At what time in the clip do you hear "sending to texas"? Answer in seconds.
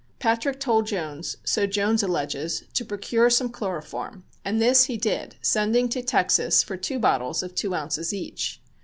5.43-6.63